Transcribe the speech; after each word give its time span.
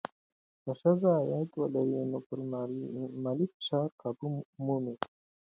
که 0.63 0.71
ښځه 0.81 1.09
عاید 1.19 1.49
ولري، 1.55 2.01
نو 2.11 2.19
پر 2.27 2.39
مالي 3.23 3.45
فشار 3.53 3.87
قابو 4.01 4.29
مومي. 4.65 4.95